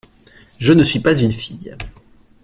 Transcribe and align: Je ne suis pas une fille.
Je 0.57 0.73
ne 0.73 0.81
suis 0.81 0.99
pas 0.99 1.15
une 1.21 1.31
fille. 1.31 1.75